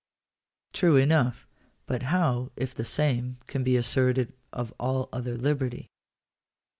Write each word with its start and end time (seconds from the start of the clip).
True 0.73 0.95
enough; 0.95 1.47
but 1.85 2.01
how 2.09 2.49
if 2.55 2.73
the 2.73 2.83
same 2.83 3.37
can 3.45 3.63
be 3.63 3.77
asserted 3.77 4.33
of 4.51 4.73
all 4.79 5.09
other 5.13 5.37
liberty 5.37 5.91